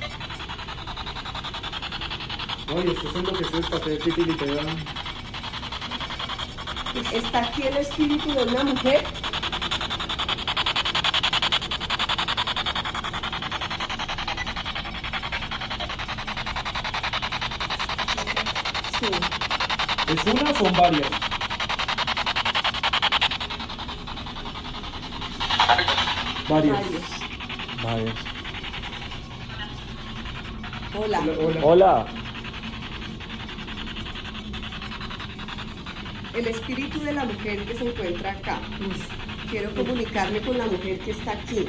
Oye, 2.75 2.93
estos 2.93 3.13
son 3.13 3.25
lo 3.27 3.33
que 3.35 3.45
se 3.45 3.59
está 3.59 3.79
titiritando. 3.79 4.73
¿Está 7.13 7.43
aquí 7.43 7.63
el 7.65 7.77
espíritu 7.77 8.33
de 8.33 8.43
una 8.45 8.65
mujer? 8.65 9.05
Sí. 18.99 19.11
¿Es 20.09 20.25
una 20.25 20.51
o 20.51 20.55
son 20.55 20.73
varias? 20.73 21.11
Varias. 26.49 27.12
Hola. 27.93 28.15
Hola. 30.95 31.21
Hola. 31.63 32.07
El 36.33 36.47
espíritu 36.47 37.01
de 37.01 37.13
la 37.13 37.27
mujer 37.27 37.67
que 37.67 37.75
se 37.75 37.85
encuentra 37.85 38.33
acá. 38.33 38.61
Quiero 39.51 39.75
comunicarme 39.75 40.41
con 40.41 40.57
la 40.57 40.67
mujer 40.67 41.01
que 41.01 41.11
está 41.11 41.33
aquí. 41.33 41.67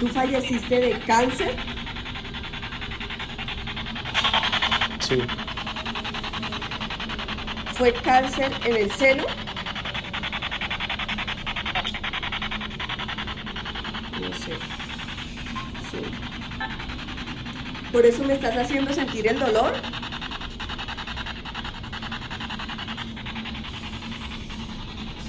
¿Tú 0.00 0.08
falleciste 0.08 0.80
de 0.80 0.98
cáncer? 1.00 1.56
Sí. 4.98 5.22
¿Fue 7.74 7.92
cáncer 7.92 8.52
en 8.64 8.76
el 8.76 8.90
seno? 8.90 9.24
¿Por 17.96 18.04
eso 18.04 18.22
me 18.24 18.34
estás 18.34 18.54
haciendo 18.58 18.92
sentir 18.92 19.26
el 19.26 19.38
dolor? 19.38 19.72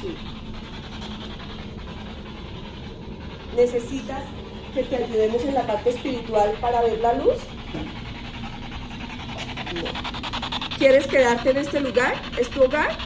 Sí. 0.02 0.18
¿Necesitas 3.56 4.24
que 4.74 4.84
te 4.84 4.98
ayudemos 4.98 5.42
en 5.44 5.54
la 5.54 5.66
parte 5.66 5.92
espiritual 5.92 6.58
para 6.60 6.82
ver 6.82 7.00
la 7.00 7.14
luz? 7.14 7.38
No. 9.74 10.78
¿Quieres 10.78 11.08
quedarte 11.08 11.52
en 11.52 11.58
este 11.60 11.80
lugar? 11.80 12.16
¿Es 12.38 12.50
tu 12.50 12.66
hogar? 12.66 12.98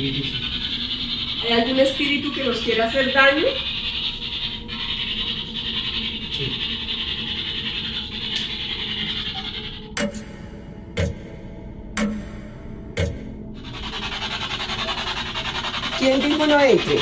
¿Hay 0.00 1.52
algún 1.52 1.78
espíritu 1.78 2.32
que 2.32 2.44
nos 2.44 2.58
quiera 2.60 2.86
hacer 2.86 3.12
daño? 3.12 3.44
¿Quién 15.98 16.20
dijo 16.22 16.46
no 16.46 16.60
entre? 16.60 16.98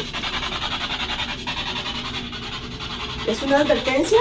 ¿Es 3.29 3.43
una 3.43 3.59
advertencia? 3.59 4.19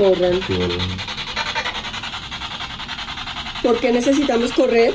Corran. 0.00 0.40
¿Por 3.62 3.78
qué 3.80 3.92
necesitamos 3.92 4.50
correr? 4.52 4.94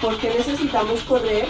¿Por 0.00 0.18
qué 0.20 0.28
necesitamos 0.38 1.02
correr? 1.02 1.48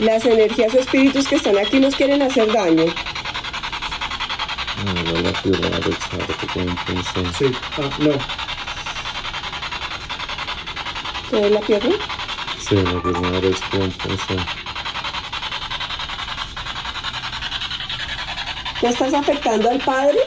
Las 0.00 0.24
energías 0.24 0.74
o 0.74 0.78
espíritus 0.78 1.28
que 1.28 1.34
están 1.34 1.58
aquí 1.58 1.78
nos 1.78 1.94
quieren 1.94 2.22
hacer 2.22 2.50
daño. 2.50 2.86
Vale, 4.84 5.32
pierna 5.42 5.70
derecha, 5.70 6.08
ahora 6.12 6.26
que 6.26 6.46
también 6.46 6.76
pensé. 6.86 7.32
Sí. 7.38 7.52
Ah, 7.78 7.90
no. 7.98 8.10
¿Qué 11.30 11.46
es 11.46 11.50
la 11.50 11.60
pierna? 11.60 11.94
Sí, 12.58 12.74
la 12.76 13.02
pierna 13.02 13.30
derecha 13.30 13.64
también 13.70 13.92
pensé. 13.92 14.36
¿Ya 18.82 18.90
estás 18.90 19.14
afectando 19.14 19.70
al 19.70 19.78
padre? 19.80 20.18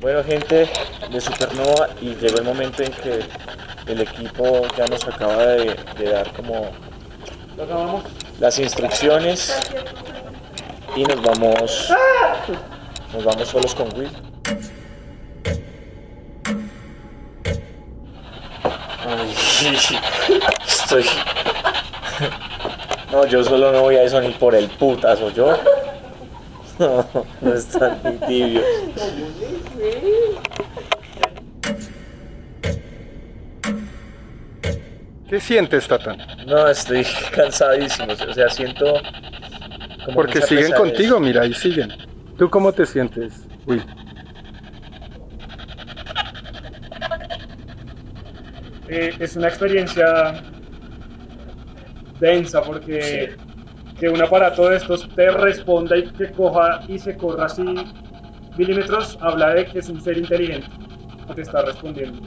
Bueno, 0.00 0.24
gente 0.24 0.66
de 1.10 1.20
Supernova, 1.20 1.90
y 2.00 2.14
llegó 2.14 2.38
el 2.38 2.44
momento 2.44 2.82
en 2.82 2.90
que 2.90 3.20
el 3.86 4.00
equipo 4.00 4.62
ya 4.74 4.86
nos 4.86 5.06
acaba 5.06 5.36
de, 5.44 5.76
de 5.98 6.10
dar 6.10 6.32
como 6.32 6.70
las 8.38 8.58
instrucciones 8.58 9.60
y 10.96 11.02
nos 11.04 11.20
vamos, 11.22 11.92
nos 13.12 13.24
vamos 13.24 13.48
solos 13.48 13.74
con 13.74 13.94
Will. 13.94 14.10
Ay, 19.06 19.34
estoy. 20.66 21.04
No, 23.12 23.26
yo 23.26 23.42
solo 23.42 23.72
no 23.72 23.80
voy 23.80 23.96
a 23.96 24.04
eso 24.04 24.20
ni 24.20 24.28
por 24.28 24.54
el 24.54 24.68
putazo, 24.68 25.30
yo. 25.30 25.58
No, 26.80 27.06
no 27.42 27.52
están 27.52 28.00
ni 28.04 28.26
tibios. 28.26 28.64
¿Qué 35.28 35.40
sientes, 35.40 35.86
Tatán? 35.86 36.18
No, 36.46 36.66
estoy 36.68 37.06
cansadísimo. 37.34 38.12
O 38.12 38.32
sea, 38.32 38.48
siento. 38.48 38.94
como 40.04 40.14
Porque 40.16 40.40
siguen 40.40 40.70
pesadez. 40.70 40.80
contigo, 40.80 41.20
mira, 41.20 41.42
ahí 41.42 41.54
siguen. 41.54 41.92
¿Tú 42.36 42.48
cómo 42.48 42.72
te 42.72 42.86
sientes, 42.86 43.46
Will? 43.66 43.84
Eh, 48.88 49.14
es 49.20 49.36
una 49.36 49.48
experiencia 49.48 50.42
densa 52.18 52.62
porque 52.62 53.36
que 54.00 54.08
un 54.08 54.22
aparato 54.22 54.70
de 54.70 54.78
estos 54.78 55.06
te 55.14 55.30
responda 55.30 55.96
y 55.96 56.04
que 56.04 56.32
coja 56.32 56.80
y 56.88 56.98
se 56.98 57.14
corra 57.18 57.44
así 57.44 57.62
milímetros 58.56 59.18
habla 59.20 59.50
de 59.50 59.66
que 59.66 59.78
es 59.80 59.88
un 59.90 60.00
ser 60.00 60.16
inteligente 60.16 60.66
que 61.28 61.34
te 61.34 61.42
está 61.42 61.62
respondiendo. 61.62 62.18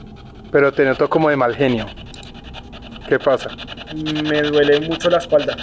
Pero 0.52 0.72
te 0.72 0.84
noto 0.84 1.10
como 1.10 1.28
de 1.30 1.36
mal 1.36 1.54
genio. 1.54 1.86
¿Qué 3.08 3.18
pasa? 3.18 3.50
Me 3.94 4.42
duele 4.42 4.80
mucho 4.80 5.10
la 5.10 5.18
espalda 5.18 5.56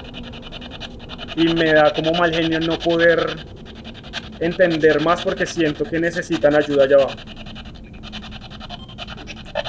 y 1.38 1.54
me 1.54 1.74
da 1.74 1.94
como 1.94 2.12
mal 2.12 2.34
genio 2.34 2.60
no 2.60 2.78
poder 2.78 3.26
entender 4.42 5.02
más 5.02 5.24
porque 5.24 5.46
siento 5.46 5.86
que 5.86 5.98
necesitan 5.98 6.56
ayuda 6.56 6.84
allá 6.84 6.96
abajo. 6.98 7.16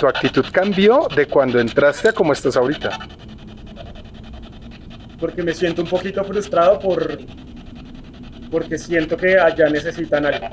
Tu 0.01 0.07
actitud 0.09 0.45
cambió 0.51 1.07
de 1.15 1.27
cuando 1.27 1.61
entraste 1.61 2.09
a 2.09 2.13
cómo 2.13 2.33
estás 2.33 2.57
ahorita. 2.57 2.99
Porque 5.23 5.41
me 5.45 5.55
siento 5.55 5.83
un 5.83 5.89
poquito 5.89 6.25
frustrado 6.25 6.81
por 6.81 7.17
porque 8.51 8.77
siento 8.77 9.17
que 9.17 9.39
allá 9.39 9.69
necesitan 9.69 10.27
algo. 10.27 10.49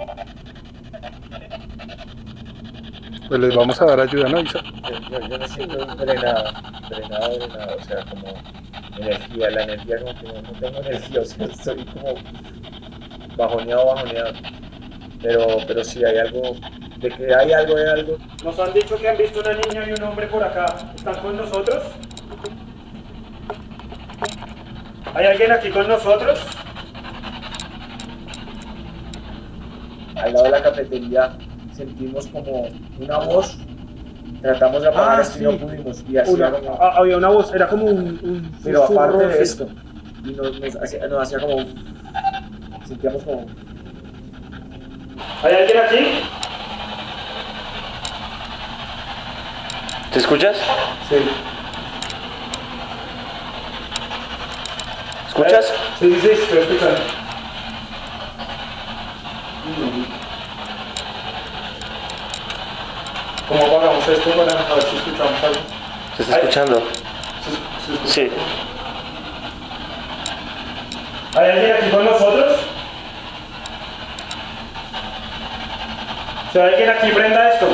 Pues 3.27 3.39
les 3.41 3.55
vamos 3.55 3.81
a 3.81 3.85
dar 3.85 3.99
ayuda, 3.99 4.29
¿no, 4.29 4.39
Isa? 4.41 4.61
Yo, 4.63 4.99
yo- 5.09 5.27
yo 5.27 5.39
me 5.39 5.47
siento 5.47 5.85
drenado, 5.95 6.51
drenado, 6.87 7.37
drenado, 7.39 7.77
o 7.77 7.83
sea, 7.83 8.05
como 8.05 8.33
energía, 8.99 9.49
la 9.49 9.63
energía 9.63 9.97
como 10.01 10.19
que 10.19 10.27
no, 10.27 10.33
no 10.43 10.51
tengo 10.59 10.79
energía, 10.81 11.21
o 11.23 11.25
sea, 11.25 11.45
estoy 11.47 11.85
como 11.85 12.13
bajoneado, 13.37 13.85
bajoneado. 13.87 14.33
Pero, 15.23 15.47
pero 15.67 15.83
sí 15.83 16.05
hay 16.05 16.17
algo, 16.19 16.55
de 16.99 17.09
que 17.09 17.33
hay 17.35 17.51
algo, 17.53 17.75
hay 17.75 17.85
algo. 17.87 18.17
Nos 18.43 18.59
han 18.59 18.71
dicho 18.73 18.95
que 18.97 19.09
han 19.09 19.17
visto 19.17 19.39
una 19.39 19.53
niña 19.53 19.85
y 19.89 19.91
un 19.93 20.03
hombre 20.03 20.27
por 20.27 20.43
acá. 20.43 20.65
¿Están 20.95 21.15
con 21.21 21.35
nosotros? 21.37 21.83
¿Hay 25.19 25.25
alguien 25.25 25.51
aquí 25.51 25.69
con 25.69 25.85
nosotros? 25.85 26.39
Al 30.15 30.31
lado 30.31 30.45
de 30.45 30.49
la 30.51 30.63
cafetería 30.63 31.33
sentimos 31.75 32.27
como 32.27 32.69
una 32.99 33.17
voz, 33.17 33.57
tratamos 34.41 34.81
de 34.81 34.87
apagar 34.87 35.19
Ah, 35.19 35.21
esto 35.21 35.39
y 35.39 35.43
no 35.43 35.57
pudimos, 35.57 36.03
y 36.09 36.17
así 36.17 36.31
Una- 36.31 36.51
como- 36.51 36.77
ah, 36.81 36.93
había 36.95 37.17
una 37.17 37.27
voz, 37.27 37.53
era 37.53 37.67
como 37.67 37.83
un, 37.87 37.97
un 38.23 38.51
Pero 38.63 38.85
aparte 38.85 39.27
de 39.27 39.41
esto, 39.43 39.67
y 40.23 40.29
nos, 40.31 40.57
nos 40.57 40.75
hacía, 40.77 41.05
nos 41.09 41.21
hacía 41.21 41.39
como. 41.41 41.65
Sentíamos 42.87 43.21
como. 43.23 43.45
¿Hay 45.43 45.53
alguien 45.53 45.77
aquí? 45.79 46.21
¿Te 50.13 50.19
escuchas? 50.19 50.55
Sí. 51.09 51.15
¿Escuchas? 55.39 55.73
Sí, 55.99 56.19
sí, 56.21 56.29
sí. 56.35 56.59
¿Cómo 63.47 63.65
apagamos 63.65 64.07
esto 64.07 64.29
para 64.31 64.75
ver 64.75 64.83
si 64.83 64.97
escuchamos 64.97 65.43
algo? 65.43 65.61
¿Se 66.17 66.23
está 66.23 66.35
escuchando? 66.39 66.83
Sí, 67.45 67.57
sí, 67.85 67.99
Sí. 68.05 68.31
¿Hay 71.37 71.51
alguien 71.51 71.71
aquí 71.73 71.89
con 71.89 72.05
nosotros? 72.05 72.57
Si 76.51 76.59
hay 76.59 76.69
alguien 76.69 76.89
aquí, 76.89 77.11
prenda 77.11 77.49
esto. 77.53 77.67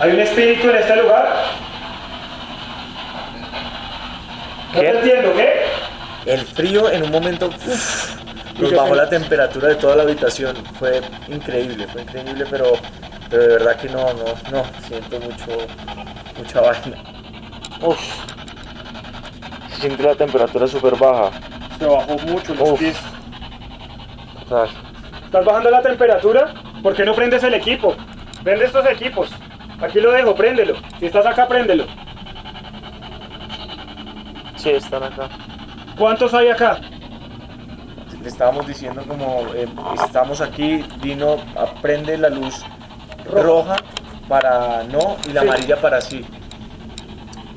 ¿Hay 0.00 0.12
un 0.12 0.20
espíritu 0.20 0.70
en 0.70 0.76
este 0.76 0.96
lugar? 0.96 1.28
No 4.72 4.80
¿Qué? 4.80 4.86
te 4.86 4.98
entiendo, 4.98 5.34
¿qué? 5.34 5.60
El 6.24 6.40
frío 6.46 6.90
en 6.90 7.02
un 7.02 7.10
momento 7.10 7.48
uf, 7.48 8.16
nos 8.58 8.72
bajó 8.72 8.94
la 8.94 9.08
temperatura 9.08 9.68
de 9.68 9.74
toda 9.74 9.96
la 9.96 10.02
habitación. 10.04 10.56
Fue 10.78 11.02
increíble, 11.28 11.86
fue 11.88 12.00
increíble, 12.02 12.46
pero, 12.50 12.72
pero 13.28 13.42
de 13.42 13.48
verdad 13.48 13.76
que 13.76 13.88
no, 13.90 14.12
no, 14.14 14.24
no. 14.50 14.64
Siento 14.88 15.20
mucho, 15.20 15.66
mucha 16.38 16.60
vaina. 16.62 16.96
Uf. 17.82 18.00
Siento 19.80 20.02
la 20.02 20.14
temperatura 20.14 20.66
súper 20.66 20.96
baja. 20.96 21.30
Se 21.78 21.86
bajó 21.86 22.16
mucho 22.26 22.54
los 22.54 22.70
Uf. 22.70 22.78
pies. 22.78 22.96
¿Estás 25.24 25.44
bajando 25.44 25.70
la 25.70 25.82
temperatura? 25.82 26.54
¿Por 26.82 26.94
qué 26.94 27.04
no 27.04 27.14
prendes 27.14 27.42
el 27.44 27.54
equipo? 27.54 27.94
Prende 28.42 28.64
estos 28.64 28.86
equipos. 28.86 29.30
Aquí 29.80 30.00
lo 30.00 30.12
dejo, 30.12 30.34
préndelo. 30.34 30.74
Si 30.98 31.06
estás 31.06 31.26
acá, 31.26 31.48
préndelo. 31.48 31.86
Sí, 34.56 34.70
están 34.70 35.02
acá. 35.04 35.28
¿Cuántos 35.98 36.34
hay 36.34 36.48
acá? 36.48 36.80
le 38.22 38.28
estábamos 38.28 38.66
diciendo 38.66 39.02
como 39.08 39.46
eh, 39.54 39.66
estamos 40.04 40.42
aquí, 40.42 40.84
Dino 41.00 41.38
prende 41.80 42.18
la 42.18 42.28
luz 42.28 42.62
roja 43.32 43.76
para 44.28 44.82
no 44.84 45.16
y 45.26 45.32
la 45.32 45.40
Sí. 45.40 45.48
amarilla 45.48 45.76
para 45.80 46.02
sí. 46.02 46.26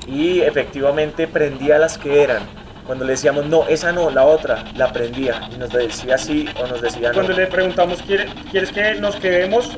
Y 0.06 0.40
efectivamente 0.40 1.26
prendía 1.28 1.76
las 1.76 1.98
que 1.98 2.22
eran. 2.22 2.44
Cuando 2.86 3.04
le 3.04 3.12
decíamos 3.12 3.44
no, 3.44 3.66
esa 3.68 3.92
no, 3.92 4.08
la 4.08 4.24
otra, 4.24 4.64
la 4.74 4.90
prendía. 4.90 5.38
Y 5.54 5.58
nos 5.58 5.68
decía 5.70 6.16
sí 6.16 6.48
o 6.58 6.66
nos 6.66 6.80
decía 6.80 7.08
no. 7.08 7.14
Cuando 7.16 7.34
le 7.34 7.46
preguntamos, 7.46 8.00
¿quiere- 8.00 8.30
¿quieres 8.50 8.72
que 8.72 8.94
nos 8.94 9.16
quedemos? 9.16 9.76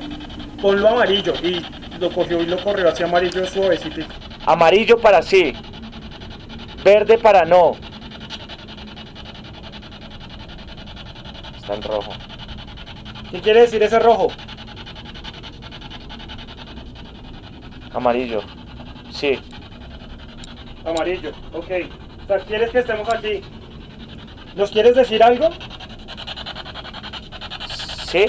Ponlo 0.63 0.89
amarillo. 0.89 1.33
Y 1.43 1.65
lo 1.99 2.11
cogió 2.11 2.43
y 2.43 2.47
lo 2.47 2.63
corrió 2.63 2.89
hacia 2.89 3.07
amarillo 3.07 3.47
suavecito. 3.47 4.07
Amarillo 4.45 4.99
para 4.99 5.23
sí. 5.23 5.53
Verde 6.85 7.19
para 7.19 7.45
no. 7.45 7.73
Está 11.57 11.75
en 11.75 11.83
rojo. 11.83 12.13
¿Qué 13.31 13.41
quiere 13.41 13.63
decir 13.63 13.83
ese 13.83 13.99
rojo? 13.99 14.29
Amarillo. 17.93 18.43
Sí. 19.11 19.39
Amarillo, 20.85 21.31
ok. 21.53 21.71
O 22.25 22.27
sea, 22.27 22.39
¿quieres 22.41 22.71
que 22.71 22.79
estemos 22.79 23.09
aquí? 23.13 23.41
¿Nos 24.55 24.71
quieres 24.71 24.95
decir 24.95 25.23
algo? 25.23 25.49
Sí. 28.07 28.27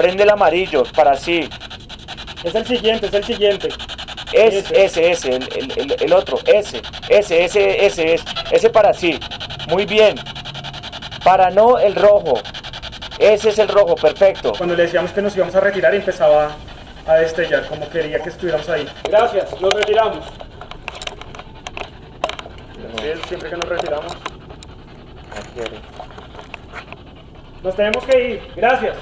Prende 0.00 0.22
el 0.22 0.30
amarillo 0.30 0.84
para 0.96 1.14
sí. 1.14 1.46
Es 2.42 2.54
el 2.54 2.66
siguiente, 2.66 3.08
es 3.08 3.12
el 3.12 3.22
siguiente. 3.22 3.68
Es, 4.32 4.54
Ese. 4.54 4.84
ese, 4.86 5.10
ese, 5.10 5.28
el, 5.36 5.42
el, 5.54 5.72
el, 5.76 5.96
el 6.00 6.12
otro, 6.14 6.38
ese, 6.46 6.80
ese, 7.10 7.44
ese, 7.44 7.84
ese 7.84 8.14
es. 8.14 8.24
Ese 8.50 8.70
para 8.70 8.94
sí. 8.94 9.20
Muy 9.68 9.84
bien. 9.84 10.14
Para 11.22 11.50
no 11.50 11.78
el 11.78 11.94
rojo. 11.94 12.40
Ese 13.18 13.50
es 13.50 13.58
el 13.58 13.68
rojo, 13.68 13.94
perfecto. 13.94 14.52
Cuando 14.56 14.74
le 14.74 14.84
decíamos 14.84 15.12
que 15.12 15.20
nos 15.20 15.36
íbamos 15.36 15.54
a 15.54 15.60
retirar 15.60 15.94
empezaba 15.94 16.52
a 17.06 17.14
destellar 17.16 17.66
como 17.66 17.86
quería 17.90 18.20
que 18.20 18.30
estuviéramos 18.30 18.70
ahí. 18.70 18.88
Gracias, 19.06 19.60
nos 19.60 19.70
retiramos. 19.74 20.24
Sí, 23.02 23.20
Siempre 23.28 23.50
que 23.50 23.56
nos 23.58 23.68
retiramos. 23.68 24.16
Nos 27.62 27.76
tenemos 27.76 28.02
que 28.06 28.28
ir. 28.30 28.52
Gracias. 28.56 28.96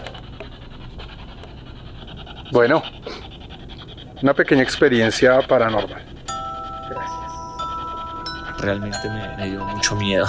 Bueno, 2.50 2.82
una 4.22 4.34
pequeña 4.34 4.62
experiencia 4.62 5.40
paranormal. 5.42 6.02
Realmente 8.58 9.08
me, 9.10 9.36
me 9.36 9.50
dio 9.50 9.64
mucho 9.64 9.94
miedo. 9.96 10.26